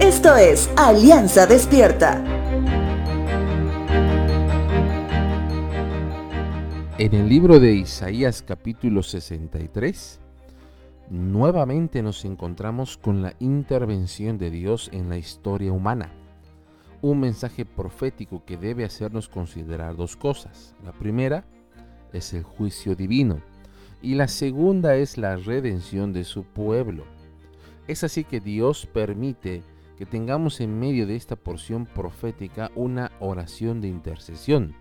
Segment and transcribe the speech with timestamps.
[0.00, 2.22] Esto es Alianza Despierta.
[6.98, 10.20] En el libro de Isaías capítulo 63,
[11.10, 16.12] nuevamente nos encontramos con la intervención de Dios en la historia humana.
[17.00, 20.76] Un mensaje profético que debe hacernos considerar dos cosas.
[20.84, 21.44] La primera
[22.12, 23.40] es el juicio divino
[24.00, 27.04] y la segunda es la redención de su pueblo.
[27.88, 29.62] Es así que Dios permite
[29.98, 34.74] que tengamos en medio de esta porción profética una oración de intercesión,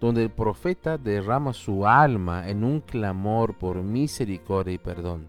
[0.00, 5.28] donde el profeta derrama su alma en un clamor por misericordia y perdón,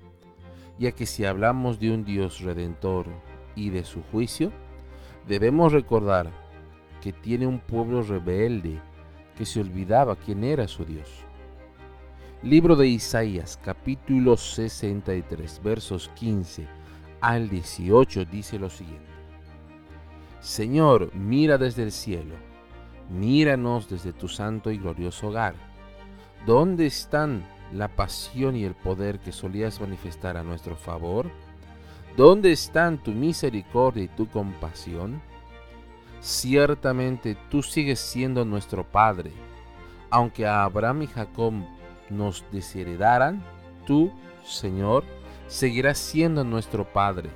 [0.80, 3.06] ya que si hablamos de un Dios redentor
[3.56, 4.52] y de su juicio,
[5.28, 6.32] debemos recordar
[7.02, 8.82] que tiene un pueblo rebelde
[9.38, 11.10] que se olvidaba quién era su Dios.
[12.42, 16.85] Libro de Isaías capítulo 63 versos 15
[17.26, 19.10] al 18 dice lo siguiente.
[20.42, 22.36] Señor, mira desde el cielo,
[23.10, 25.56] míranos desde tu santo y glorioso hogar.
[26.46, 31.32] ¿Dónde están la pasión y el poder que solías manifestar a nuestro favor?
[32.16, 35.20] ¿Dónde están tu misericordia y tu compasión?
[36.22, 39.32] Ciertamente tú sigues siendo nuestro Padre.
[40.12, 41.54] Aunque a Abraham y Jacob
[42.12, 43.44] nos desheredaran,
[43.88, 44.12] tú,
[44.44, 45.04] Señor,
[45.48, 47.30] seguirás siendo nuestro Padre.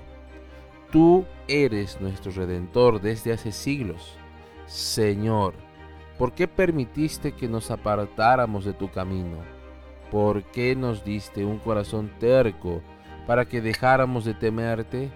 [0.92, 4.18] Tú eres nuestro Redentor desde hace siglos.
[4.66, 5.54] Señor,
[6.18, 9.38] ¿por qué permitiste que nos apartáramos de tu camino?
[10.12, 12.82] ¿Por qué nos diste un corazón terco
[13.28, 15.12] para que dejáramos de temerte?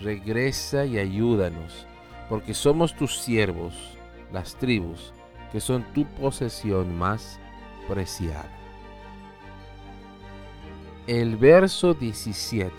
[0.00, 1.86] Regresa y ayúdanos,
[2.28, 3.98] porque somos tus siervos,
[4.32, 5.14] las tribus,
[5.50, 7.40] que son tu posesión más
[7.88, 8.52] preciada.
[11.08, 12.70] El verso 17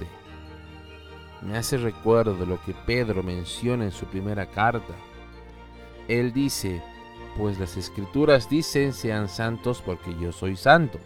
[1.42, 4.94] me hace recuerdo de lo que Pedro menciona en su primera carta.
[6.08, 6.80] Él dice,
[7.36, 11.00] pues las escrituras dicen sean santos porque yo soy santo.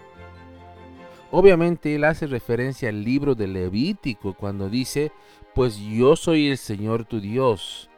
[1.31, 5.13] Obviamente él hace referencia al libro de Levítico cuando dice,
[5.55, 7.89] pues yo soy el Señor tu Dios,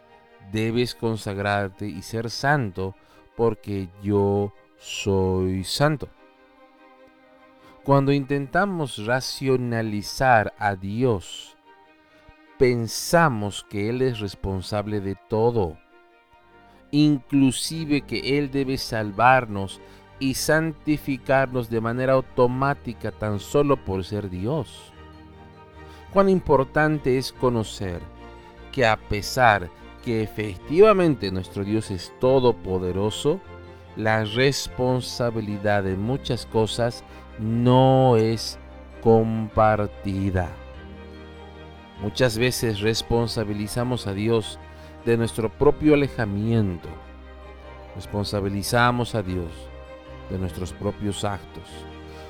[0.52, 2.94] debes consagrarte y ser santo
[3.36, 6.10] porque yo soy santo.
[7.86, 11.56] Cuando intentamos racionalizar a Dios,
[12.58, 15.78] pensamos que Él es responsable de todo,
[16.90, 19.82] inclusive que Él debe salvarnos
[20.18, 24.92] y santificarnos de manera automática tan solo por ser Dios.
[26.12, 28.02] Cuán importante es conocer
[28.72, 29.70] que a pesar
[30.04, 33.40] que efectivamente nuestro Dios es todopoderoso,
[33.96, 37.04] la responsabilidad de muchas cosas
[37.40, 38.58] no es
[39.02, 40.50] compartida.
[42.02, 44.60] Muchas veces responsabilizamos a Dios
[45.06, 46.90] de nuestro propio alejamiento.
[47.96, 49.52] Responsabilizamos a Dios
[50.30, 51.64] de nuestros propios actos.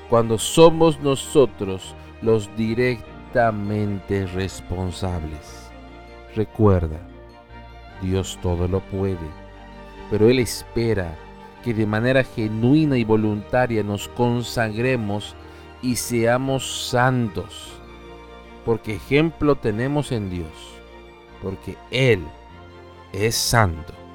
[0.08, 5.70] Cuando somos nosotros los directamente responsables.
[6.34, 7.00] Recuerda,
[8.02, 9.16] Dios todo lo puede,
[10.10, 11.16] pero Él espera
[11.66, 15.34] que de manera genuina y voluntaria nos consagremos
[15.82, 17.72] y seamos santos,
[18.64, 20.46] porque ejemplo tenemos en Dios,
[21.42, 22.22] porque Él
[23.12, 24.05] es santo.